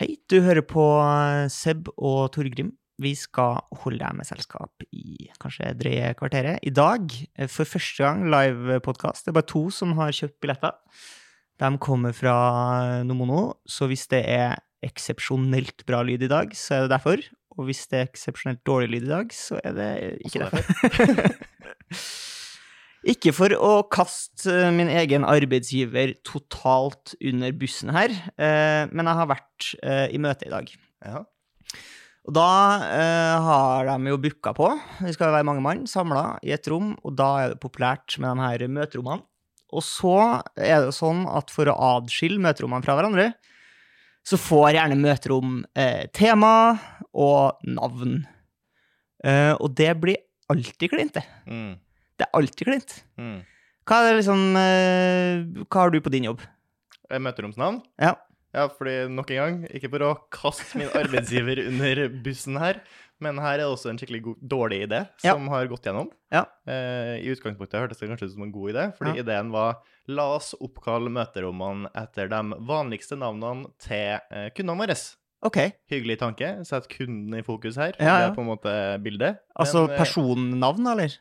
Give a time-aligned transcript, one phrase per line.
[0.00, 2.70] Hei, du hører på eh, Seb og Torgrim.
[3.04, 6.62] Vi skal holde deg med selskap i kanskje drøye kvarteret.
[6.64, 9.26] I dag, eh, for første gang, livepodkast.
[9.26, 10.72] Det er bare to som har kjøpt billetter.
[11.60, 12.32] De kommer fra
[13.04, 14.56] Nomono, så hvis det er
[14.88, 17.28] eksepsjonelt bra lyd i dag, så er det derfor.
[17.58, 19.94] Og hvis det er eksepsjonelt dårlig lyd i dag, så er det
[20.24, 20.64] ikke Også
[21.12, 22.30] derfor.
[23.08, 29.20] Ikke for å kaste eh, min egen arbeidsgiver totalt under bussen her, eh, men jeg
[29.22, 30.72] har vært eh, i møte i dag.
[31.06, 31.22] Ja.
[32.28, 32.50] Og da
[33.40, 34.66] har de jo booka på.
[35.00, 38.36] Vi skal være mange mann samla i et rom, og da er det populært med
[38.36, 39.24] de her møterommene.
[39.72, 40.16] Og så
[40.58, 43.30] er det sånn at for å adskille møterommene fra hverandre,
[44.26, 46.52] så får gjerne møterom eh, tema
[47.16, 48.20] og navn.
[49.24, 50.20] Eh, og det blir
[50.52, 51.24] alltid klinte.
[51.48, 51.78] Mm.
[52.20, 52.96] Det er alltid klint.
[53.20, 53.38] Mm.
[53.88, 56.42] Hva er det liksom eh, Hva har du på din jobb?
[57.10, 57.80] Møteromsnavn?
[57.98, 58.14] Ja.
[58.54, 62.80] Ja, fordi nok en gang, ikke for å kaste min arbeidsgiver under bussen her,
[63.22, 65.34] men her er det også en skikkelig god, dårlig idé Ja.
[65.36, 66.08] som har gått gjennom.
[66.34, 66.44] Ja.
[66.66, 69.22] Eh, I utgangspunktet hørtes det kanskje ut som en god idé, fordi Ja.
[69.22, 69.78] ideen var
[70.10, 74.98] la oss oppkalle møterommene etter de vanligste navnene til eh, kundene våre.
[75.46, 75.58] OK.
[75.88, 76.48] Hyggelig tanke.
[76.68, 77.94] Sett kunden i fokus her.
[78.00, 79.38] Ja, Det er på en måte bildet.
[79.56, 81.14] Altså Men, eh, personnavn, eller?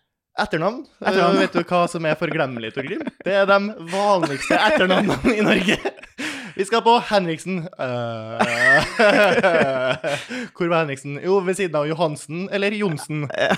[0.43, 0.83] Etternavn.
[1.03, 1.37] Etternavn.
[1.37, 3.03] Uh, Vet du hva som er forglemmelig, Torgrim?
[3.25, 3.59] Det er de
[3.91, 5.79] vanligste etternavnene i Norge.
[6.59, 7.61] Vi skal på Henriksen.
[7.79, 8.41] Uh,
[10.55, 11.19] hvor var Henriksen?
[11.23, 13.21] Jo, ved siden av Johansen eller Johnsen.
[13.29, 13.55] Men,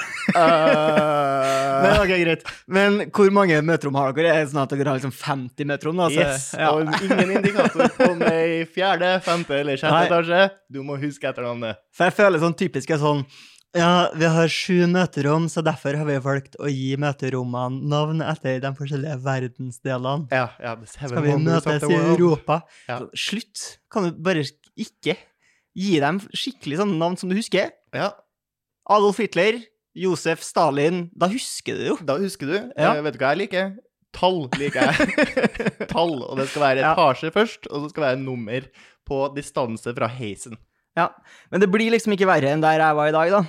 [1.91, 2.43] Eh, ok, greit.
[2.71, 4.33] Men hvor mange møterom har dere?
[4.35, 5.99] Er det sånn at dere har liksom 50 møterom?
[6.05, 6.21] Altså?
[6.21, 6.69] Yes, ja.
[6.75, 10.03] og ingen indikator på om det er i fjerde, femte eller sjette Nei.
[10.07, 10.41] etasje.
[10.71, 11.81] Du må huske etternavnet.
[11.97, 13.21] For jeg føler sånn typisk er sånn
[13.77, 18.57] Ja, vi har sju møterom, så derfor har vi valgt å gi møterommene navn etter
[18.63, 20.27] de forskjellige verdensdelene.
[20.33, 21.93] Ja, ja, Skal vi møtes i.
[21.95, 22.61] Europa?
[22.89, 22.97] Ja.
[23.15, 23.61] Slutt!
[23.91, 24.43] Kan du bare
[24.75, 25.15] ikke
[25.77, 27.71] gi dem skikkelig sånne navn som du husker?
[27.95, 28.09] Ja,
[28.91, 29.61] Adolf Hitler,
[29.95, 31.95] Josef Stalin Da husker du jo.
[32.03, 32.57] da husker du.
[32.75, 32.95] Ja.
[32.97, 33.71] Jeg vet du hva jeg liker?
[34.15, 35.45] Tall liker jeg.
[35.93, 38.67] Tall, og det skal være etasje først, og så skal det være nummer
[39.07, 40.59] på distanse fra heisen.
[40.97, 41.07] Ja,
[41.49, 43.43] Men det blir liksom ikke verre enn der jeg var i dag, da.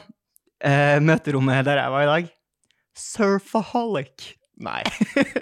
[0.63, 2.31] Eh, møterommet der jeg var i dag.
[2.99, 4.37] Surfaholic.
[4.63, 4.83] Nei.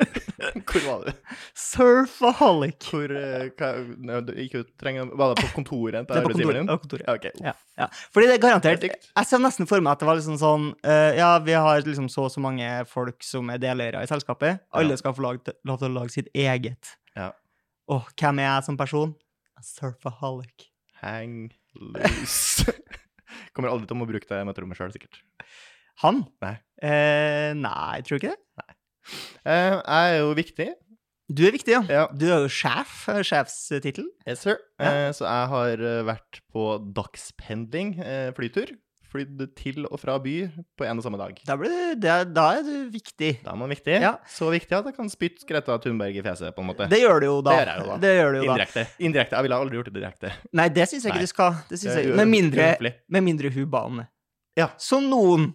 [0.70, 1.34] Hvor var du?
[1.58, 2.86] Surfaholic.
[2.88, 6.70] Hvor eh, hva, nei, du ikke trenger, Var det på kontoret til er arbeidsgiveren din?
[6.70, 7.04] På kontoret.
[7.04, 7.44] Ja, ok.
[7.44, 7.90] Ja, ja.
[8.14, 8.96] Fordi det er garantert er.
[8.96, 12.08] Jeg ser nesten for meg at det var liksom sånn uh, Ja, vi har liksom
[12.12, 14.64] så og så mange folk som er deleiere i selskapet.
[14.72, 16.96] Alle skal få lov til å lage sitt eget.
[17.18, 17.32] Ja.
[17.90, 19.16] Og hvem er jeg som person?
[19.74, 20.70] Surfaholic.
[21.02, 22.72] Hang loose.
[23.54, 25.20] Kommer aldri til å må bruke det møterommet sjøl, sikkert.
[26.04, 26.22] Han?
[26.42, 26.54] Nei.
[26.82, 28.68] Eh, nei, tror du ikke det?
[29.44, 30.68] Eh, jeg er jo viktig.
[31.30, 31.82] Du er viktig, ja.
[31.86, 32.04] Ja.
[32.10, 33.04] Du er jo sjef.
[33.12, 34.08] eh, Sjefstittel.
[34.26, 34.56] Yes, sir.
[34.82, 34.90] Ja.
[35.06, 36.64] Eh, så jeg har eh, vært på
[36.96, 38.72] dagspendling, eh, flytur.
[39.10, 40.34] Flydd til og fra by
[40.78, 41.38] på en og samme dag.
[41.46, 43.30] Da, blir det, da er du viktig.
[43.42, 43.96] Da er man viktig.
[44.04, 44.12] Ja.
[44.30, 46.86] Så viktig at jeg kan spytte Greta Thunberg i fjeset, på en måte.
[46.90, 47.56] Det gjør du jo da.
[47.56, 47.96] Det gjør jeg jo da.
[48.04, 48.52] Det gjør du jo da.
[48.54, 48.86] Indirekte.
[49.08, 49.36] Indirekte.
[49.40, 50.32] Jeg ville aldri gjort det direkte.
[50.60, 51.26] Nei, det syns jeg ikke Nei.
[51.26, 51.58] du skal.
[51.72, 52.70] Det synes Det jeg, med, mindre,
[53.18, 54.06] med mindre hun ba om det.
[54.60, 54.70] Ja.
[54.78, 55.50] Som noen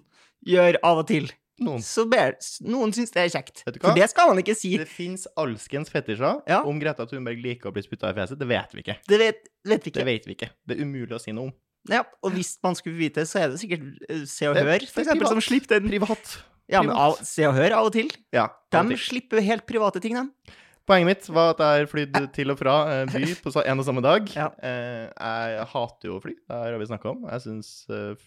[0.45, 1.31] gjør av og til.
[1.63, 1.79] Noen.
[1.79, 2.33] Så ber,
[2.67, 3.61] noen syns det er kjekt.
[3.79, 4.73] For det skal man ikke si.
[4.81, 6.41] Det fins alskens fetisjer.
[6.51, 6.59] Ja.
[6.67, 8.97] Om Greta Thunberg liker å bli spytta i fjeset, det vet vi ikke.
[9.07, 10.49] Det vet, vet vi Det vet vi ikke.
[10.67, 11.53] Det er umulig å si noe om.
[11.91, 15.03] Ja, og hvis man skulle vite, så er det sikkert eh, Se og Hør, for
[15.03, 15.91] eksempel, som slipper den.
[15.93, 16.35] Privat.
[16.71, 18.09] Ja, men av, Se og Hør av og til.
[18.33, 18.47] Ja.
[18.73, 18.97] De til.
[19.03, 20.55] slipper helt private ting, de.
[20.85, 23.87] Poenget mitt var at jeg har flydd til og fra eh, by på en og
[23.87, 24.27] samme dag.
[24.37, 24.51] Ja.
[24.61, 27.23] Eh, jeg hater jo fly, det har vi snakka om.
[27.31, 27.71] Jeg syns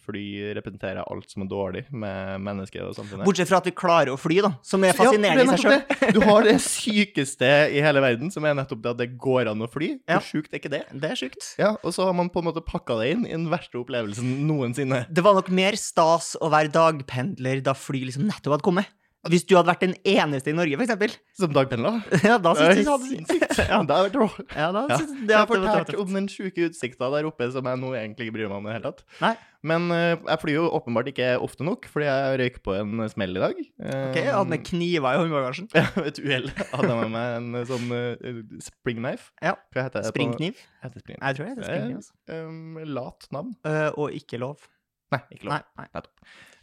[0.07, 0.25] fly
[0.59, 3.27] representerer alt som er dårlig med mennesket og samfunnet.
[3.29, 4.53] Bortsett fra at vi klarer å fly, da.
[4.67, 6.13] Som er fascinerende ja, i seg sjøl.
[6.17, 9.63] Du har det sykeste i hele verden, som er nettopp det at det går an
[9.63, 9.93] å fly.
[10.01, 10.19] Ja.
[10.19, 10.83] Hvor sjukt er ikke det?
[10.91, 11.53] Det er sjukt.
[11.61, 14.35] Ja, Og så har man på en måte pakka det inn i den verste opplevelsen
[14.49, 15.05] noensinne.
[15.07, 18.95] Det var nok mer stas å være dagpendler da fly liksom nettopp hadde kommet.
[19.27, 21.11] Hvis du hadde vært den eneste i Norge, eksempel.
[21.34, 21.99] Som dagpendler.
[22.29, 23.59] Ja, da syns jeg du sinnssykt.
[23.59, 23.81] Ja.
[23.83, 24.29] Det har vært rå.
[24.55, 24.99] Ja, da Ja.
[25.01, 28.37] syns Jeg har fortalt om den sjuke utsikta der oppe som jeg nå egentlig ikke
[28.38, 29.03] bryr meg om i det hele tatt.
[29.25, 29.32] Nei.
[29.67, 33.35] Men uh, jeg flyr jo åpenbart ikke ofte nok, fordi jeg røyk på en smell
[33.35, 33.59] i dag.
[33.59, 35.67] Ok, jeg hadde med kniver i håndbagasjen.
[35.79, 36.47] Ja, et uhell.
[36.70, 39.32] Hadde jeg med meg en eh, sånn uh, springknife.
[39.43, 39.56] Ja.
[39.75, 40.12] Hva heter det?
[40.15, 40.62] Springkniv.
[40.87, 41.19] Heter det?
[41.19, 42.03] Jeg tror det heter springkniv.
[42.05, 42.43] Altså.
[42.47, 43.55] Um, lat navn.
[43.67, 44.62] Uh, og ikke lov.
[45.11, 45.67] Nei, ikke lov.
[45.81, 46.05] Nei, nei.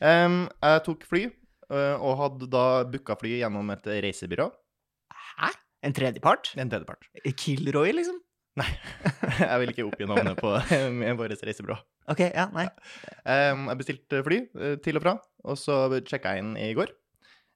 [0.06, 1.34] Um, jeg tok fly, eh,
[1.72, 4.50] og hadde da booka fly gjennom et reisebyrå.
[5.40, 5.52] Hæ?
[5.86, 6.54] En tredjepart?
[6.58, 7.06] En tredjepart.
[7.38, 8.22] Kilroy, liksom?
[8.56, 8.70] Nei,
[9.42, 11.76] jeg vil ikke oppgi navnet på eh, vårt reisebyrå.
[12.14, 12.70] Ok, ja, nei.
[13.28, 16.94] Jeg bestilte fly eh, til og fra, og så sjekka jeg inn i går.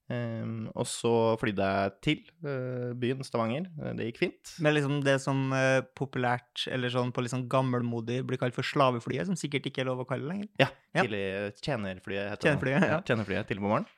[0.10, 3.68] Um, og så flydde jeg til uh, byen Stavanger.
[3.78, 4.54] Eh, Det gikk fint.
[4.66, 8.66] Med liksom det som uh, populært, eller sånn på litt sånn gammelmodig, blir kalt for
[8.66, 10.50] slaveflyet, som sikkert ikke er lov å kalle det lenger.
[10.66, 11.04] Ja, Ja.
[11.06, 11.22] tidlig
[11.62, 12.48] tjenerflyet heter det.
[12.50, 12.98] Tjenerflyet, ja.
[13.06, 13.94] Tjenerflyet tidlig på morgenen.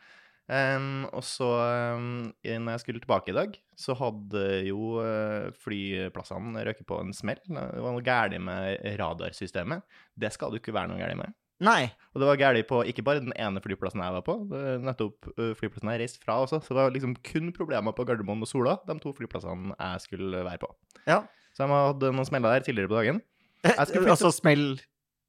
[0.51, 1.48] Ehm, og så,
[1.95, 7.13] um, når jeg skulle tilbake i dag, så hadde jo uh, flyplassene røket på en
[7.15, 7.39] smell.
[7.48, 9.86] Det var noe galt med radarsystemet.
[10.19, 11.38] Det skal det ikke være noe galt med.
[11.62, 11.86] Nei.
[12.12, 14.33] Og det var galt på ikke bare den ene flyplassen jeg var på,
[14.81, 16.57] nettopp eh, flyplassen jeg reiste fra også.
[16.65, 20.42] Så det var liksom kun problemer på Gardermoen og Sola, de to flyplassene jeg skulle
[20.48, 20.71] være på.
[21.06, 21.21] Ja.
[21.53, 23.21] Så jeg hadde noen smeller der tidligere på dagen.
[23.62, 24.65] Jeg skulle flytte- Altså smell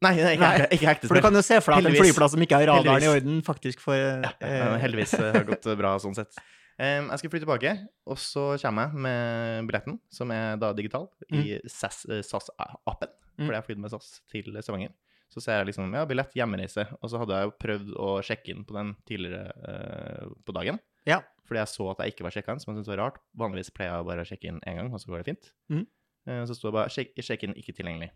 [0.03, 2.05] Nei, nei ikke, Nei, ikke ekte For du kan jo se for deg at en
[2.05, 5.69] flyplass som ikke har radaren i orden, faktisk får Ja, eh, heldigvis eh, har gått
[5.79, 6.41] bra sånn sett.
[6.81, 7.73] Um, jeg skal fly tilbake,
[8.11, 13.13] og så kommer jeg med billetten, som er da digital, i SAS- eh, SAS-appen.
[13.37, 13.45] Mm.
[13.45, 14.95] Fordi jeg flydde med SAS til Stavanger.
[15.33, 18.53] Så ser jeg liksom ja, billett hjemreise, og så hadde jeg jo prøvd å sjekke
[18.53, 20.81] inn på den tidligere uh, på dagen.
[21.09, 21.23] Ja.
[21.49, 23.23] Fordi jeg så at jeg ikke var sjekka inn, som jeg syntes var rart.
[23.41, 25.55] Vanligvis pleier jeg bare å sjekke inn én gang, og så går det fint.
[25.73, 25.87] Mm.
[26.29, 28.13] Uh, så sto det bare sjekk, 'sjekk inn ikke tilgjengelig'.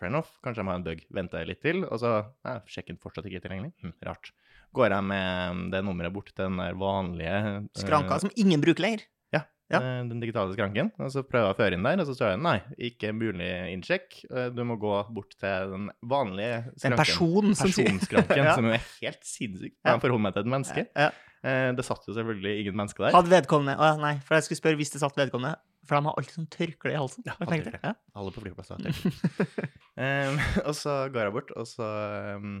[0.00, 0.30] Fair enough.
[0.42, 1.02] Kanskje jeg må ha en bug.
[1.14, 2.12] Venta jeg litt til, og så
[2.44, 3.72] ja, sjekken fortsatt ikke tilgjengelig.
[3.84, 4.32] Hm, rart.
[4.74, 7.42] Går jeg med det nummeret bort til den der vanlige
[7.78, 9.04] Skranka uh, som ingen bruker lenger.
[9.72, 9.78] Ja.
[9.80, 12.34] eh, den digitale skranken, og så prøver jeg å føre inn der, og så står
[12.34, 12.58] det nei,
[12.90, 14.18] ikke mulig innsjekk.
[14.28, 16.82] Eh, Du må gå bort til den vanlige skranken.
[16.84, 18.54] Den en person som Personskranken, Ja.
[18.58, 19.72] som jo er helt sinnssyk.
[19.80, 19.94] Ja.
[19.94, 20.84] Jeg forholder meg til et menneske.
[20.92, 21.08] Ja.
[21.42, 23.16] Eh, Det satt jo selvfølgelig ingen menneske der.
[23.16, 25.56] Hadde vedkommende Å ja, nei, for jeg skulle spørre hvis det satt vedkommende.
[25.84, 27.24] For de har alltid sånn tørkle i halsen.
[27.28, 27.74] Ja, det.
[27.82, 27.90] Ja.
[28.16, 29.66] Alle på flyplassen har tørkle.
[30.04, 30.38] um,
[30.68, 31.88] og så går jeg bort, og så
[32.38, 32.54] um,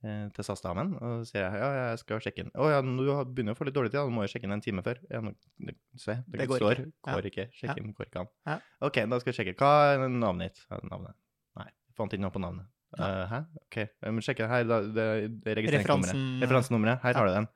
[0.00, 2.52] til SAS-damen, og sier jeg ja, jeg skal sjekke inn.
[2.56, 3.02] Å ja, du
[3.36, 4.06] begynner å få litt dårlig tid, da.
[4.08, 5.00] du må jo sjekke inn en time før.
[5.12, 7.12] Ja, nå, det, se, det, Det går står, ikke.
[7.12, 7.46] går ikke.
[7.58, 7.76] Sjekk Ja.
[7.82, 8.30] inn, går ikke an.
[8.48, 8.56] Ja.
[8.88, 9.56] OK, da skal jeg sjekke.
[9.60, 10.64] Hva er navnet ditt?
[10.88, 11.18] Navnet?
[11.60, 11.68] Nei,
[12.00, 12.70] fant ikke noe på navnet.
[12.96, 13.42] Uh, hæ?
[13.66, 14.80] OK, jeg må sjekke her, da.
[14.88, 15.04] Det,
[15.44, 16.16] det er registreringsnummeret.
[16.16, 17.04] Referansen- Referansenummeret.
[17.04, 17.50] Her har du den.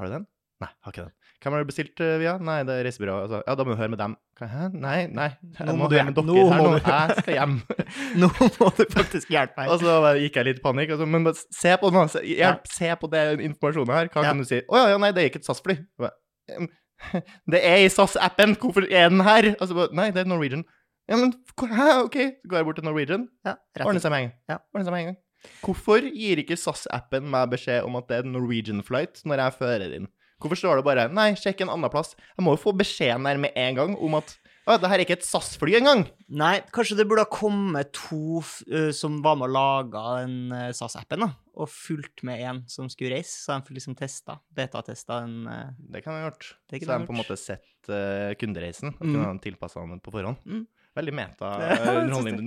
[0.00, 0.26] Har du den?
[0.62, 1.14] Nei, har ikke den.
[1.42, 2.36] Hvem har du bestilt eh, via?
[2.38, 3.24] Nei, det er reisebyrået.
[3.26, 4.12] Altså, ja, da må du høre med dem.
[4.38, 4.68] Hæ?
[4.78, 5.28] Nei, nei.
[5.58, 7.56] Jeg Nå må må du høre med dere Nå må du- Jeg skal hjem.
[8.22, 9.72] Nå må du faktisk hjelpe meg.
[9.74, 10.92] Og så gikk jeg litt i panikk.
[10.94, 14.12] Altså, men se på nå, se, hjelp, se på det informasjonen her.
[14.14, 14.28] Hva Ja.
[14.30, 14.60] kan du si?
[14.62, 15.76] Å ja, ja, nei, det er ikke et SAS-fly.
[15.82, 16.14] Jeg bare,
[16.56, 16.70] «Em,
[17.50, 19.50] Det er i SAS-appen, hvorfor er den her?
[19.58, 20.62] Altså, nei, det er Norwegian.
[21.10, 22.14] Ja, men hæ, OK.
[22.38, 23.26] Så går jeg bort til Norwegian.
[23.44, 24.34] Ja, Ordner seg med en gang.
[24.54, 24.60] Ja.
[24.70, 25.20] Ordner seg med en gang.
[25.66, 30.06] Hvorfor gir ikke SAS-appen meg beskjed om at det er Norwegian-flight når jeg fører inn?
[30.42, 32.16] Hvorfor står det bare 'nei, sjekk en annen plass'?
[32.36, 35.02] Jeg må jo få beskjeden der med en gang om at å, det her er
[35.02, 36.04] ikke et SAS-fly engang.
[36.30, 38.38] Nei, kanskje det burde ha kommet to
[38.70, 42.86] eh, som var med og laga den uh, SAS-appen, da, og fulgt med en som
[42.92, 46.52] skulle reise, så de fikk liksom testa, betatesta den uh, Det kan de ha gjort.
[46.70, 49.16] Så de på en måte sett uh, kundereisen og Mm.
[49.16, 50.38] kunne tilpassa den på forhånd.
[50.46, 50.62] Mm.
[50.92, 52.40] Veldig meta Ja, underholdning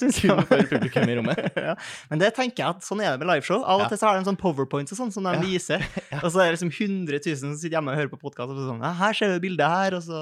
[0.00, 1.40] synes Kun for publikum i rommet.
[1.68, 1.74] ja.
[2.08, 3.60] Men det tenker jeg at sånn er det med liveshow.
[3.60, 5.42] Av og til så har de sånn powerpoints og sånn som de Ja.
[5.44, 5.84] viser,
[6.22, 8.62] og så er det liksom 100 000 som sitter hjemme og hører på podkast og
[8.70, 10.20] sånn ja, 'Her ser du bildet her', og så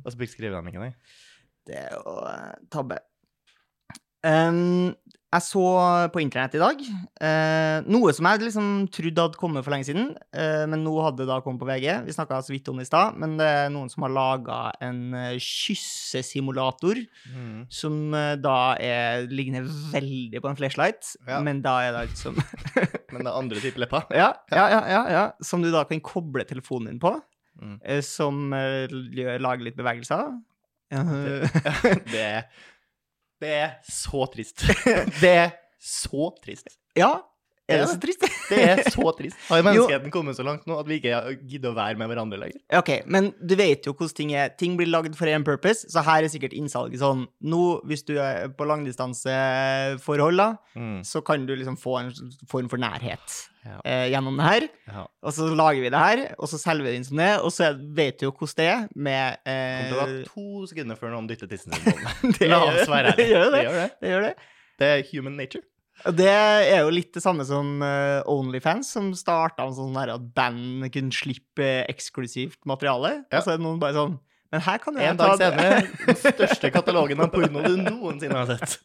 [0.00, 0.94] Og så beskriver de ikke det.
[1.68, 2.96] Det er jo eh, tabbe.
[4.24, 4.94] Em,
[5.28, 5.62] jeg så
[6.14, 6.78] på internett i dag
[7.20, 11.20] eh, noe som jeg liksom trodde hadde kommet for lenge siden, eh, men nå hadde
[11.20, 11.86] det da kommet på VG.
[12.06, 14.58] Vi snakka så vidt om det i stad, men det er noen som har laga
[14.86, 17.00] en uh, kyssesimulator.
[17.34, 17.66] Mm.
[17.72, 21.42] Som eh, da er, ligner veldig på en flashlight, Ja.
[21.44, 22.38] men da er det liksom
[23.12, 24.08] Men det er andre typer lepper.
[24.16, 25.24] ja, ja, ja, ja.
[25.44, 27.18] Som du da kan koble telefonen din på,
[27.58, 27.80] Mm.
[27.82, 28.86] eh, som eh,
[29.42, 30.28] lager litt bevegelser.
[32.12, 32.44] Det er,
[33.40, 34.64] det er så trist.
[35.22, 35.50] Det er
[35.80, 36.68] så trist.
[36.96, 37.12] ja,
[37.68, 38.24] er det så trist?
[38.48, 39.36] Det er så trist.
[39.50, 41.18] Har menneskeheten kommet så langt nå at vi ikke
[41.50, 42.60] gidder å være med hverandre lenger?
[42.78, 44.48] Ok, men du vet jo hvordan ting er.
[44.56, 48.14] Ting blir lagd for en purpose, så her er sikkert innsalget sånn Nå, hvis du
[48.20, 50.48] er på langdistanseforhold, da,
[50.78, 51.00] Mm.
[51.04, 52.12] så kan du liksom få en
[52.48, 53.80] form for nærhet Ja.
[53.84, 54.68] eh, gjennom det her.
[54.86, 55.06] Ja.
[55.22, 57.50] Og så lager vi det her, og så selger vi det inn som det, og
[57.52, 61.10] så vet du jo hvordan det er med Kommer til å eh, to sekunder før
[61.16, 62.48] noen dytter tissen sin på den.
[62.50, 63.16] La oss være ærlige.
[63.18, 63.58] Det gjør det.
[63.58, 63.90] Det gjør det.
[64.00, 64.34] Det gjør det.
[64.78, 65.62] Det er human nature.
[66.14, 70.86] Det er jo litt det samme som eh, Onlyfans, som starta med sånn at band
[70.94, 73.24] kunne slippe eksklusivt materiale.
[73.32, 73.40] Ja.
[73.40, 74.14] Og så er det noen bare sånn
[74.54, 78.38] Men her kan jeg En ta dag senere, den største katalogen av porno du noensinne
[78.38, 78.78] har sett.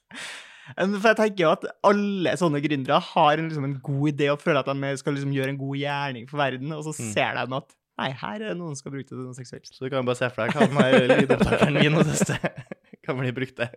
[0.73, 4.41] For jeg tenker jo at alle sånne gründere har en, liksom en god idé og
[4.43, 7.13] føler at de skal liksom gjøre en god gjerning for verden, og så Mm.
[7.13, 9.67] ser de at Nei, her er det noen som skal bruke det til noe seksuelt.
[9.69, 12.39] Så du kan bare se for deg hva den her lydopptakeren min og dette
[13.05, 13.69] kan bli brukt til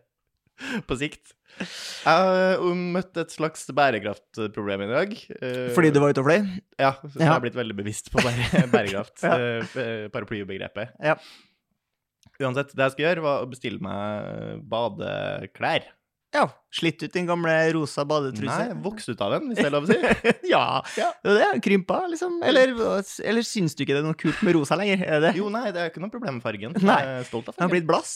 [0.89, 1.33] på sikt.
[1.57, 5.15] Jeg har møtt et slags bærekraftproblem i dag.
[5.41, 6.41] eh, Fordi du var ute og fløy?
[6.79, 7.23] Ja, så Ja.
[7.25, 9.23] jeg har blitt veldig bevisst på bære, bærekraft.
[9.25, 9.37] Ja.
[9.65, 10.93] eh, Paraplybegrepet.
[11.01, 11.17] Ja.
[12.37, 15.87] Uansett, det jeg skal gjøre, var å bestille meg badeklær.
[16.37, 16.43] Ja.
[16.75, 18.53] Slitt ut din gamle rosa badetruse.
[18.67, 19.97] Nei, vokst ut av den, hvis det er lov å si.
[20.53, 20.65] ja.
[21.01, 21.07] Ja.
[21.25, 21.63] Det er det.
[21.65, 22.43] Krympa, liksom.
[22.45, 25.07] Eller, eller syns du ikke det er noe kult med rosa lenger?
[25.07, 25.31] Er det?
[25.39, 26.77] Jo, nei, det er ikke noe problem med fargen.
[26.83, 26.99] Nei.
[27.07, 27.63] Jeg er stolt av fargen.
[27.63, 28.13] Den har blitt blass.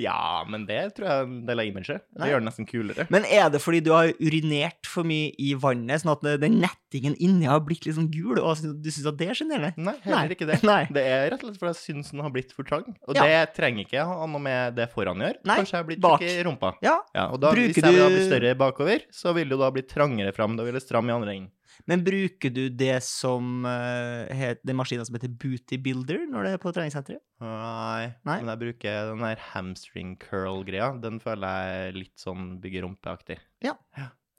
[0.00, 2.00] Ja, men det tror jeg er en del av imaget.
[2.14, 2.22] Nei.
[2.24, 3.06] Det gjør det nesten kulere.
[3.10, 7.16] Men er det fordi du har urinert for mye i vannet, sånn at den nettingen
[7.20, 9.72] inni har blitt litt sånn gul, og du syns at det er sjenerende?
[9.76, 10.34] Nei, heller Nei.
[10.36, 10.60] ikke det.
[10.62, 10.80] Nei.
[10.90, 12.96] Det er rett og slett fordi jeg syns den har blitt for trang.
[13.08, 13.22] Og Ja.
[13.28, 15.42] det trenger ikke ha noe med det foran å gjøre.
[15.44, 16.20] Nei, Kanskje jeg har blitt bak.
[16.20, 16.74] tjukk i rumpa.
[16.82, 19.70] Ja, Ja, og da, hvis jeg ha du- større bakover, så vil det jo da
[19.70, 20.56] bli trangere fram.
[20.56, 21.50] Da vil det stramme i andre enden.
[21.86, 26.52] Men bruker du det som uh, het, den maskinen som heter Booty Builder når det
[26.56, 27.22] er på treningssenteret?
[27.40, 28.38] Nei, Nei.
[28.42, 30.90] men jeg bruker den der hamstring curl-greia.
[31.00, 33.38] Den føler jeg er litt sånn bygge rumpe-aktig.
[33.64, 33.76] Ja.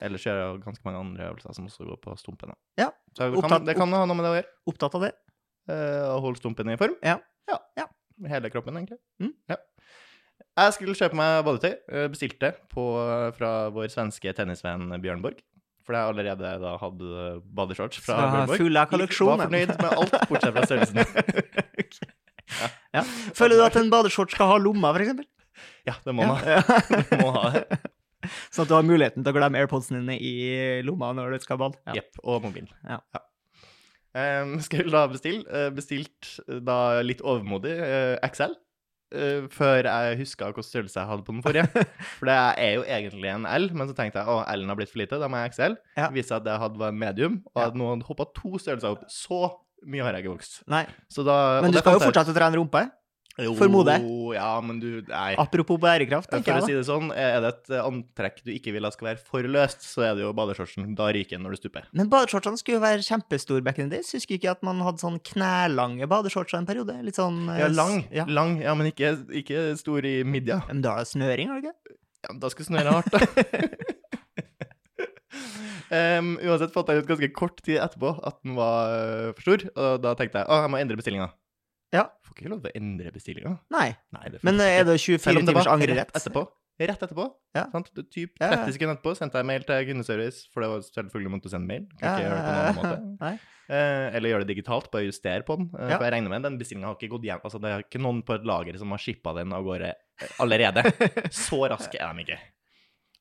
[0.00, 2.54] Ellers gjør jeg ganske mange andre øvelser som også går på stumpene.
[2.80, 2.90] Ja.
[3.16, 4.52] Så det kan, det kan ha noe med det å gjøre.
[4.72, 5.10] Opptatt av det?
[5.70, 6.94] Eh, Å holde stumpen i form.
[7.04, 7.18] Ja.
[7.50, 7.58] ja.
[7.80, 7.88] Ja.
[8.30, 9.00] Hele kroppen, egentlig.
[9.20, 9.34] Mm.
[9.50, 9.58] Ja.
[10.60, 11.72] Jeg skulle kjøpe meg badetøy.
[11.92, 12.84] eh, Bestilte på,
[13.36, 15.40] fra vår svenske tennisvenn Bjørn Borg.
[15.90, 18.60] For jeg allerede da hatt eh, badeshorts fra Skal ha Bjørn Borg.
[18.62, 21.00] full av Var fornøyd med alt, bortsett fra størrelsen.
[22.96, 23.02] ja.
[23.34, 24.58] Føler du at en badeshorts skal ha
[24.94, 25.26] for eksempel?
[25.88, 26.60] Ja, det må man ha.
[26.60, 27.16] Ja.
[27.18, 27.80] Må ha det.
[28.54, 30.32] Sånn at du har muligheten til å glemme airpodsene dine i
[30.86, 31.80] lomma når du skal bade?
[31.90, 31.98] Ja.
[31.98, 32.22] Jepp.
[32.22, 32.70] Og mobil.
[32.86, 33.00] Ja.
[34.14, 35.42] Um, skulle da bestille.
[35.50, 38.54] eh, bestilt eh, da litt overmodig uh, XL.
[39.14, 41.86] Eh, før jeg huska hvilken størrelse jeg hadde på den forrige.
[42.18, 44.92] For det er jo egentlig en L, men så tenkte jeg å, L-en har blitt
[44.92, 45.76] for lite, da må jeg XL.
[45.96, 46.10] Ja.
[46.14, 49.04] Viste seg at det hadde var en medium, og at noen hoppa to størrelser opp.
[49.12, 49.42] Så
[49.88, 50.60] mye har jeg ikke vokst.
[50.70, 52.84] Nei, Så da, men du skal jo fortsette å trene rumpe.
[53.44, 54.02] Jo, formoder.
[54.34, 55.34] Ja, men du Nei.
[55.40, 58.86] Apropos bærekraft, For å si det sånn, er det et eh, antrekk du ikke vil
[58.88, 60.90] at skal være for løst, så er det jo badeshortsen.
[60.98, 61.86] Da ryker den når du stuper.
[61.96, 64.12] Men badeshortsene skulle jo være kjempestor back in the days.
[64.16, 66.98] Husker ikke at man hadde sånn knælange badeshortser en periode?
[67.06, 68.26] Litt sånn eh, Ja, lang, Ja.
[68.28, 70.60] lang, ja, men ikke, ikke stor i midja.
[70.68, 71.96] Men da er det snøring, har du ikke?
[72.26, 73.20] Ja, da skal snøre hardt, da.
[76.20, 80.02] um, uansett fatta jeg ut ganske kort tid etterpå at den var for stor, og
[80.04, 81.30] da tenkte jeg å, jeg må endre bestillinga.
[81.94, 82.06] Ja.
[82.26, 83.52] Får ikke lov til å endre bestillinga.
[83.74, 83.88] Nei.
[84.14, 86.10] Nei, det Men eh, er det 24 Selv om det timers angrerett?
[86.12, 86.44] rett etterpå.
[86.80, 87.24] Rett etterpå.
[87.56, 87.66] Ja.
[87.74, 87.90] Sant?
[87.94, 88.72] Det- Typ 30 ja.
[88.72, 91.88] sekunder etterpå sendte jeg mail til kundeservice, for det var selvfølgelig måtte du sende mail.
[92.00, 93.56] Kan ikke gjøre det på noen annen måte.
[93.70, 95.66] Eh, eller gjøre det digitalt, bare justere på den.
[95.76, 95.90] Eh.
[95.92, 97.42] For jeg regner med den bestillinga har ikke gått hjem.
[97.46, 100.32] Altså, det er ikke noen på et lager som har shippa den av gårde eh,
[100.42, 100.86] allerede.
[101.44, 102.38] Så raske er de ikke.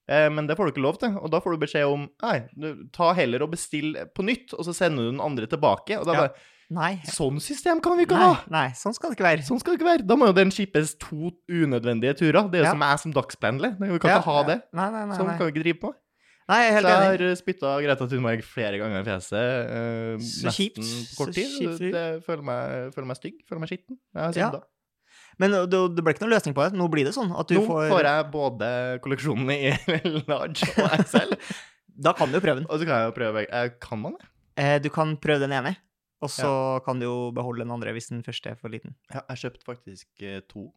[0.10, 2.38] Eh, men det får du ikke lov til, og da får du beskjed om Nei,
[2.58, 6.00] du, ta heller og bestill på nytt, og så sender du den andre tilbake.
[6.00, 6.34] Og da bare
[6.70, 7.00] Nei.
[7.10, 8.44] Sånn system kan vi ikke Nei, ha!
[8.54, 9.42] nei, sånn skal det ikke være.
[9.48, 10.04] Sånn skal det ikke være.
[10.06, 12.46] Da må jo den skipes to unødvendige turer.
[12.52, 12.74] Det er jo Ja.
[12.76, 13.72] som jeg som dagspendler.
[13.80, 14.62] Vi kan Ja, ikke ha det.
[14.74, 15.18] Nei, nei, nei.
[15.18, 15.94] Sånn kan vi ikke drive på.
[16.50, 17.30] nei jeg er helt jeg enig.
[17.30, 19.70] har spytta Greta Thunberg flere ganger i fjeset.
[19.70, 21.92] eh, Så kjipt, på kort så kjipt.
[21.92, 23.36] Det, føler, meg, føler meg stygg.
[23.50, 23.98] Føler meg skitten.
[24.14, 24.50] Jeg har Ja.
[24.52, 24.62] da
[25.40, 26.78] Men det, det ble ikke noen løsning på det.
[26.78, 29.74] Nå blir det sånn at du Nå får, får jeg både kolleksjonen i
[30.30, 31.34] large og XL.
[31.98, 32.66] Da kan du jo prøve den.
[32.70, 33.80] og så kan jeg jo prøve begge.
[33.82, 34.26] Kan man det?
[34.58, 35.76] Eh, du kan prøve den ene,
[36.20, 36.52] og så
[36.86, 38.96] kan du jo beholde den andre hvis den første er for liten.
[39.14, 40.70] Ja, jeg kjøpte faktisk eh, to.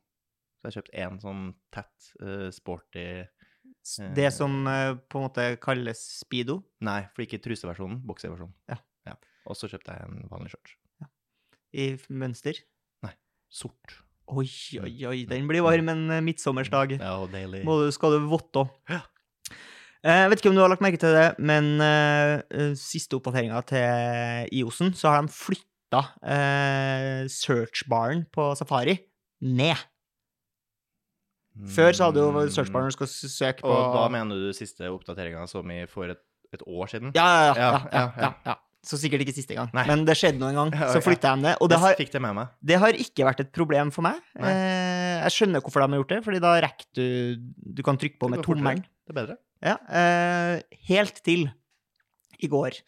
[0.61, 3.07] Så jeg kjøpte én sånn tett, eh, sporty
[3.83, 4.13] Eh.
[4.15, 6.61] Det som eh, på en måte kalles speedo.
[6.87, 8.03] Nei, for ikke truseversjonen.
[8.07, 8.55] bokseversjonen.
[8.71, 8.79] Ja.
[9.43, 10.77] Og så kjøpte jeg en vanlig shorts.
[11.75, 12.61] i mønster?
[13.03, 13.15] Nei,
[13.51, 13.97] Sort.
[14.33, 14.47] Oi,
[14.79, 16.95] oi, oi, den blir varm en eh, midtsommersdag.
[17.01, 17.65] Ja, og deilig.
[17.67, 18.71] Må du, skal du votte òg.
[18.93, 19.01] Ja.
[20.03, 23.61] Jeg vet ikke om du har lagt merke til det, men eh, eh, siste oppdateringa
[23.71, 28.97] til IOS-en, så har de flytta uh, searchbaren på Safari
[29.47, 29.79] ned.
[31.69, 33.79] Før så hadde jo searchbaren når du skal søke på Mm.
[33.79, 37.13] Og da mener du siste oppdateringa som i for et, et år siden?
[37.15, 38.59] ja ja ja, ja, Ja, ja.
[38.83, 39.85] Så sikkert ikke siste gang, Nei.
[39.87, 40.73] men det skjedde nå en gang.
[40.91, 41.53] Så flytta jeg det.
[41.63, 42.49] Og det har, det med meg.
[42.67, 44.19] det har ikke vært et problem for meg.
[44.43, 44.51] Nei.
[44.51, 47.07] Eh, jeg skjønner hvorfor de har gjort det, fordi da rekker du
[47.79, 48.83] Du kan trykke på med tommelen.
[48.83, 49.37] Det er bedre.
[49.63, 51.47] Ja, eh, helt til
[52.43, 52.79] i går.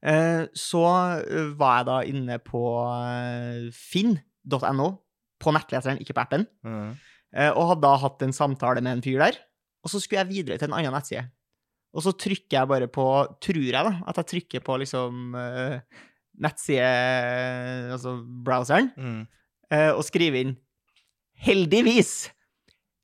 [0.00, 0.84] Eh, så
[1.20, 2.62] eh, var jeg da inne på
[3.76, 4.88] finn.no,
[5.40, 6.88] på nettleseren, ikke på appen, mm.
[7.36, 9.38] eh, og hadde da hatt en samtale med en fyr der.
[9.84, 11.28] Og så skulle jeg videre til en annen nettside.
[11.96, 13.06] Og så trykker jeg bare på,
[13.42, 15.32] tror jeg da, at jeg trykker på liksom
[16.40, 16.90] nettside,
[17.96, 19.22] altså browseren, mm.
[19.74, 20.58] eh, og skriver inn
[21.40, 22.30] Heldigvis!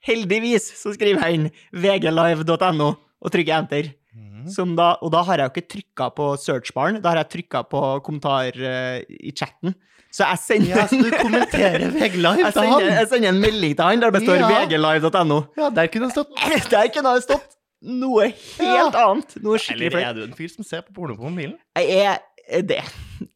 [0.07, 3.89] Heldigvis så skriver jeg inn vglive.no og trykker enter.
[4.17, 4.47] Mhm.
[4.53, 7.65] Som da, og da har jeg jo ikke trykka på searchbaren, da har jeg trykka
[7.69, 9.75] på kommentar uh, i chatten.
[10.15, 12.87] Så jeg sender, Ja, så du kommenterer VG Live til han?
[12.87, 14.63] jeg sender en melding til han der det står Ja.
[14.71, 15.41] vglive.no.
[15.59, 16.31] Ja, der kunne det stått.
[16.73, 19.35] Der kunne det stått noe helt annet.
[19.45, 21.59] Noe skikkelig Eller er du en fyr som ser på porno på mobilen?
[21.77, 22.17] Jeg
[22.49, 22.81] er det.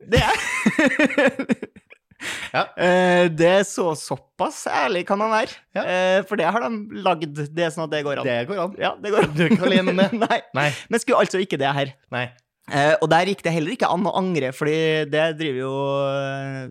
[0.08, 0.30] Det er
[2.54, 2.66] Ja.
[2.76, 5.56] Eh, det så såpass ærlig kan man være.
[5.76, 5.84] Ja.
[5.84, 7.40] Eh, for det har de lagd.
[7.48, 8.28] Det er sånn at det går an.
[8.28, 8.76] Det går an.
[8.80, 9.34] Ja, det går an.
[9.36, 10.10] Du er ikke alene om det.
[10.26, 10.40] Nei.
[10.56, 10.70] Nei.
[10.90, 11.92] Men skulle altså ikke det her.
[12.14, 12.28] Nei.
[12.70, 14.76] Eh, og der gikk det heller ikke an å angre, fordi
[15.10, 15.72] det driver jo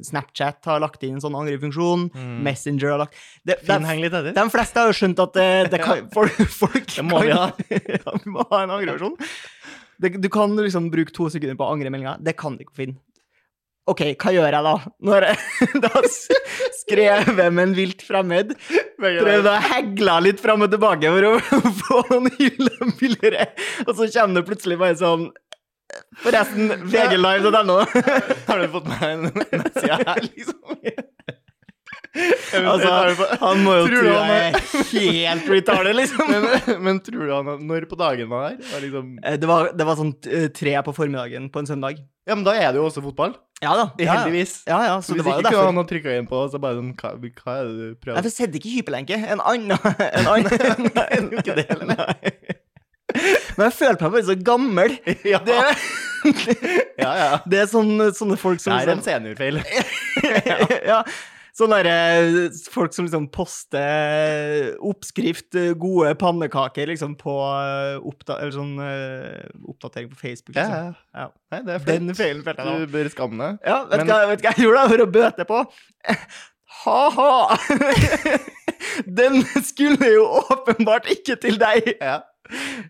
[0.07, 2.07] Snapchat har lagt inn en sånn angrefunksjon.
[2.13, 2.37] Mm.
[2.45, 4.31] Messenger har lagt det, det, litt etter.
[4.37, 7.49] De fleste har jo skjønt at det, det kan, folk, folk Det må vi ha.
[7.97, 9.17] ja, vi må ha en angrefunksjon.
[9.99, 12.15] Du kan liksom bruke to sekunder på å angre meldinga.
[12.23, 13.01] Det kan du ikke finne.
[13.89, 14.73] OK, hva gjør jeg da?
[15.09, 18.55] Når jeg da skrev jeg med en vilt fremmed,
[18.99, 21.35] prøvde å hegle litt fram og tilbake for å
[21.83, 23.49] få noen hyller billigere,
[23.87, 25.29] og så kommer det plutselig bare sånn
[26.21, 27.79] Forresten, vglive.no.
[28.49, 30.59] Har du fått meg en nettside her, liksom?
[32.59, 32.91] Altså,
[33.41, 34.55] han må jo Tror tro han er
[34.91, 36.29] helt retarded, liksom.
[36.29, 36.47] men,
[36.85, 38.71] men tror du han Når på dagen var det her?
[38.73, 39.11] Var liksom...
[39.23, 40.13] Eh, Det var, det var sånn
[40.57, 42.01] tre på formiddagen på en søndag.
[42.29, 43.33] Ja, men da er det jo også fotball.
[43.59, 43.85] Ja da.
[43.99, 44.13] Ja, ja.
[44.13, 44.53] Heldigvis.
[44.67, 45.65] Ja, ja, så Hvis det var jo ikke derfor.
[45.67, 48.21] han ha trykka inn på, så bare sånn Hva, hva er det du prøver Nei,
[48.23, 49.17] for jeg ikke hyperlenke.
[49.35, 49.73] En annen
[50.19, 51.91] En annen Nei, det ikke det heller.
[51.91, 52.15] Nei.
[53.57, 54.95] Men jeg følte meg bare så gammel.
[55.33, 55.57] Ja, Det,
[56.99, 57.11] ja.
[57.15, 57.27] ja.
[57.47, 59.59] det er sånne, sånne folk som Det er en seniorfeil.
[60.87, 61.01] ja.
[61.59, 68.37] Sånne der, eh, folk som liksom poster oppskrift, eh, gode pannekaker, liksom på eh, oppda
[68.39, 70.55] eller sånn uh, oppdatering på Facebook.
[70.55, 70.93] Ja, Liksom.
[70.93, 71.19] ja.
[71.19, 71.27] Ja.
[71.51, 72.77] Nei, det er Den feilen følte jeg da.
[72.79, 73.59] Du bør skamme deg.
[73.67, 75.59] Ja, vet du Men- hva, hva jeg gjorde da for å bøte på?
[76.79, 77.57] Ha-ha!
[79.19, 81.89] Den skulle jo åpenbart ikke til deg!
[81.99, 82.21] Ja.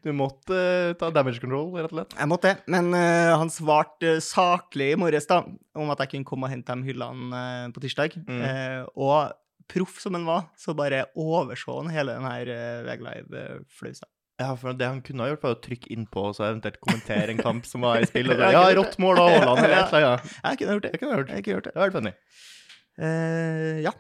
[0.03, 2.15] Du måtte eh, ta damage control, rett og slett.
[2.19, 5.41] Jeg måtte, men uh, han svarte eh, saklig i morges da,
[5.79, 7.43] om at jeg kunne komme og hente de hyllene
[7.75, 8.15] på tirsdag.
[8.27, 8.88] Mm.
[9.00, 9.34] Og
[9.69, 12.53] proff som han var, så bare overså han hele den her
[12.88, 14.10] VegLive-flausa.
[14.39, 17.34] Ja, for det han kunne ha gjort, var å trykke innpå og så eventuelt kommentere
[17.34, 18.31] en kamp som var i spill.
[18.31, 20.29] Og så, ja, rått mål av Haaland, annet.
[20.39, 20.93] Jeg kunne ha gjort det.
[20.93, 21.74] Jeg kunne ha gjort det.
[21.74, 22.13] Det hadde vært funny.
[23.00, 23.93] Uh, ja.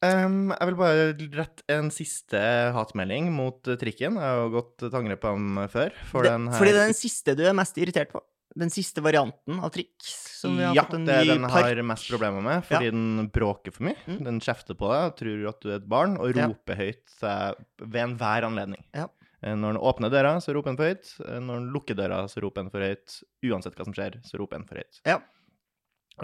[0.00, 2.40] Um, jeg vil bare rette en siste
[2.72, 4.16] hatmelding mot eh, trikken.
[4.16, 5.96] Jeg har jo gått til angrep på den før.
[6.08, 8.22] For det, den her Fordi det er den siste du er mest irritert på.
[8.58, 11.82] Den siste varianten av trikk som vi har ja, fått en det er den har
[11.86, 13.98] mest problemer med, fordi den bråker for mye.
[14.08, 14.22] Mm.
[14.26, 16.48] Den kjefter på deg, tror at du er et barn, og Ja.
[16.50, 18.82] roper høyt ved enhver anledning.
[18.96, 19.06] Ja.
[19.44, 21.12] Eh, Når den åpner døra, så roper den for høyt.
[21.28, 23.20] Eh, Når den lukker døra, så roper den for høyt.
[23.44, 25.00] Uansett hva som skjer, så roper den for høyt.
[25.04, 25.20] Ja.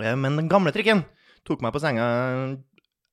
[0.00, 1.04] Eh, Men den gamle trikken
[1.44, 2.56] tok meg på senga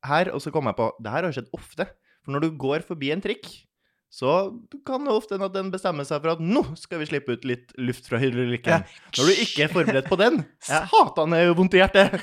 [0.08, 1.88] her, og så kom jeg på Det her har skjedd ofte.
[2.24, 3.50] For når du går forbi en trikk,
[4.14, 4.54] så
[4.86, 7.42] kan det ofte hende at den bestemmer seg for at nå skal vi slippe ut
[7.50, 8.84] litt luft fra hydraulikken.
[8.86, 9.10] Ja.
[9.18, 12.14] Når du ikke er forberedt på den, satan, det jo vondt i hjertet!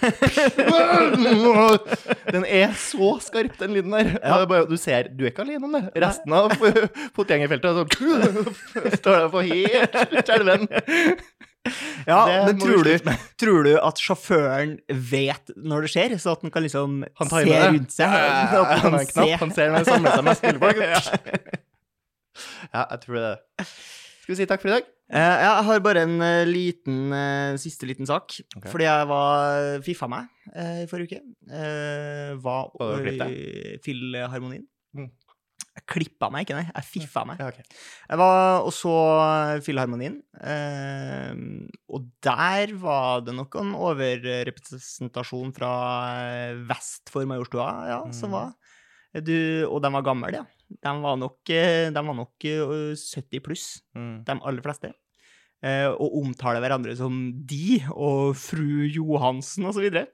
[2.31, 4.13] Den er så skarp, den lyden der.
[4.23, 4.47] Ja.
[4.69, 5.91] Du ser, du er ikke alene om det.
[6.05, 6.53] Resten av
[7.17, 7.91] fotgjengerfeltet er sånn
[9.01, 9.97] Står der på helt
[10.29, 10.63] skjelven.
[12.09, 12.93] Ja, Det men tror du,
[13.43, 14.77] tror du at sjåføren
[15.11, 17.59] vet når det skjer, så at han kan liksom Han se det.
[17.67, 18.15] rundt seg?
[18.17, 21.03] Ja, han han ser han ser når det samler seg med mulig ja.
[22.71, 23.35] Ja, jeg tror det.
[24.23, 24.89] Skal vi si takk for i dag?
[25.11, 28.37] Eh, Jeg har bare en eh, liten, eh, siste liten sak.
[28.57, 28.71] Okay.
[28.71, 31.57] Fordi jeg var fiffa meg i forrige uke.
[32.45, 34.65] Var i Filharmonien.
[34.97, 35.11] Mm.
[35.79, 36.67] Jeg klippa meg ikke, nei.
[36.75, 37.39] Jeg fiffa meg.
[37.41, 37.63] Ja, okay.
[38.11, 38.93] Jeg var og så
[39.65, 41.31] Filharmonien, eh,
[41.89, 45.71] og der var det nok en overrepresentasjon fra
[46.25, 48.35] eh, vest for Majorstua, ja, som Mm.
[48.35, 48.53] var.
[49.27, 50.45] Du, og de var gamle, ja.
[50.71, 54.25] De var nok, eh, de var nok eh, 70 pluss, Mm.
[54.25, 54.93] de aller fleste.
[55.63, 60.07] Eh, og omtaler hverandre som de og fru Johansen og så videre.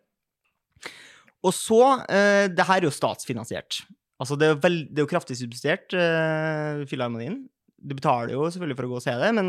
[1.44, 3.84] Og så eh, Det her er jo statsfinansiert.
[4.22, 7.44] Altså, det er jo, veld, det er jo kraftig subsidiert, uh, Filharmonien.
[7.76, 9.48] Du betaler jo selvfølgelig for å gå og se det, men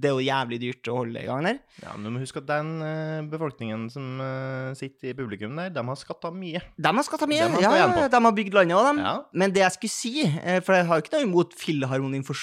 [0.00, 1.58] det er jo jævlig dyrt å holde i gang der.
[1.82, 5.74] Ja, men du må huske at den uh, befolkningen som uh, sitter i publikum der,
[5.74, 6.62] de har skatta mye.
[6.62, 7.50] De har skatta mye.
[7.56, 9.02] Har Ja, de har bygd landet òg, dem.
[9.02, 9.16] Ja.
[9.34, 10.14] Men det jeg skulle si,
[10.62, 12.38] for jeg har jo ikke noe imot Filharmonien for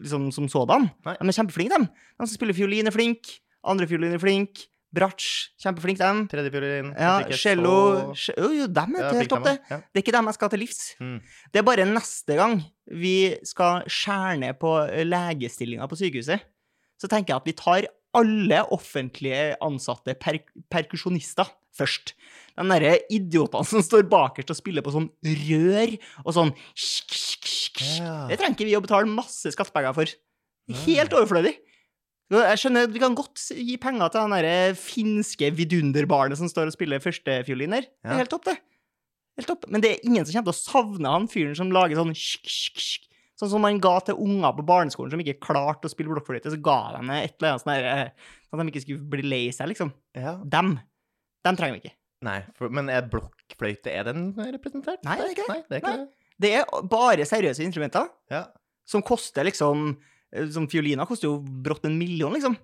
[0.00, 0.88] liksom, som sådan.
[1.04, 2.08] De er kjempeflinke, de.
[2.16, 3.42] De som spiller fiolin, er flinke.
[3.68, 4.71] Andre fiolin er flinke.
[4.92, 5.28] Bratsj,
[5.62, 6.18] kjempeflink den.
[6.28, 9.54] Tredjefiolin Ja, cello Jo, jo, dem er Ja, helt topp, det.
[9.70, 9.78] ja.
[9.88, 10.80] Det er ikke dem jeg skal til livs.
[11.00, 11.16] Mm.
[11.52, 12.58] Det er bare neste gang
[12.92, 13.14] vi
[13.48, 14.74] skal skjære ned på
[15.08, 16.44] legestillinga på sykehuset,
[17.00, 22.12] så tenker jeg at vi tar alle offentlige ansatte per perkusjonister først.
[22.52, 25.94] De derre idiotene som står bakerst og spiller på sånn rør
[26.26, 26.52] og sånn.
[28.28, 30.12] Det trenger ikke vi å betale masse skattepenger for.
[30.84, 31.56] Helt overflødig.
[32.32, 37.02] Jeg skjønner, Vi kan godt gi penger til den finske vidunderbarnet som står og spiller
[37.02, 37.82] førstefiolin Ja.
[37.82, 38.58] Det er helt topp, det.
[39.36, 39.66] Helt topp.
[39.68, 42.12] Men det er ingen som kommer til å savne han fyren som lager sånn.
[43.40, 46.60] Sånn som man ga til unger på barneskolen som ikke klarte å spille blokkfløyte, så
[46.62, 49.42] ga de et eller annet sånn der, eh, sånn at de ikke skulle bli lei
[49.50, 49.90] seg, liksom.
[50.14, 50.36] Ja.
[50.44, 50.76] Dem.
[51.42, 51.96] Dem trenger vi ikke.
[52.22, 55.02] Nei, for, men er blokkfløyte er den representert?
[55.02, 55.56] Nei, det er ikke det.
[55.56, 56.08] Nei, det er ikke det.
[56.42, 58.44] Det er bare seriøse instrumenter Ja.
[58.86, 59.96] som koster liksom
[60.54, 62.56] Som fioliner koster jo brått en million, liksom.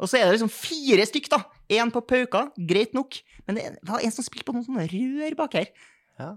[0.00, 1.42] Og så er det liksom fire stykk, da.
[1.76, 3.18] Én på pauka, greit nok.
[3.46, 5.74] Men det var en som spilte på noen sånne rør bak her.
[6.18, 6.32] ja.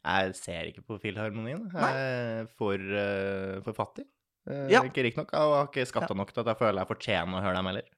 [0.00, 1.66] Jeg ser ikke på Filharmonien.
[1.74, 4.06] Jeg er for, uh, for fattig.
[4.48, 4.80] Uh, Ja.
[4.86, 5.34] Ikke riktignok.
[5.36, 7.90] Og har ikke skatta nok til at jeg føler jeg fortjener å høre dem heller.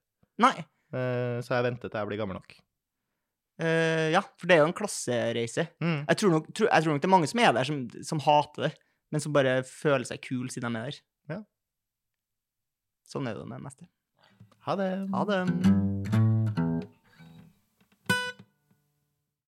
[0.42, 0.56] Nei.
[0.90, 2.56] Uh, så jeg venter til jeg blir gammel nok.
[3.62, 5.68] ja, for det er jo en klassereise.
[5.78, 6.00] Mm.
[6.08, 7.76] Jeg tror nok, tro, jeg tror nok det er mange som er der, som,
[8.08, 8.70] som hater det,
[9.12, 11.00] men som bare føler seg kul siden de er der.
[11.36, 11.40] Ja.
[13.12, 13.90] Sånn er det med det meste.
[14.66, 14.92] Ha det.
[15.12, 15.91] Ha det.